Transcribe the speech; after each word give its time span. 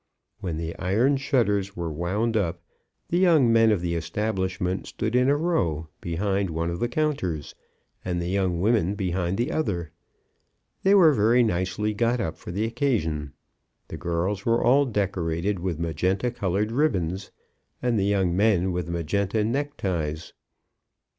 When 0.39 0.57
the 0.57 0.75
iron 0.79 1.17
shutters 1.17 1.75
were 1.75 1.91
wound 1.93 2.35
up, 2.35 2.63
the 3.09 3.19
young 3.19 3.53
men 3.53 3.71
of 3.71 3.81
the 3.81 3.93
establishment 3.93 4.87
stood 4.87 5.15
in 5.15 5.29
a 5.29 5.37
row 5.37 5.89
behind 6.01 6.49
one 6.49 6.71
of 6.71 6.79
the 6.79 6.87
counters, 6.87 7.53
and 8.03 8.19
the 8.19 8.27
young 8.27 8.59
women 8.59 8.95
behind 8.95 9.37
the 9.37 9.51
other. 9.51 9.91
They 10.81 10.95
were 10.95 11.13
very 11.13 11.43
nicely 11.43 11.93
got 11.93 12.19
up 12.19 12.35
for 12.35 12.49
the 12.49 12.65
occasion. 12.65 13.33
The 13.89 13.97
girls 13.97 14.43
were 14.43 14.63
all 14.63 14.85
decorated 14.87 15.59
with 15.59 15.77
magenta 15.77 16.31
coloured 16.31 16.71
ribbons, 16.71 17.29
and 17.79 17.99
the 17.99 18.05
young 18.05 18.35
men 18.35 18.71
with 18.71 18.89
magenta 18.89 19.43
neckties. 19.43 20.33